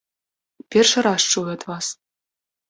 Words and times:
Першы 0.75 1.03
раз 1.09 1.21
чую 1.35 1.45
ад 1.55 1.67
вас. 1.69 1.85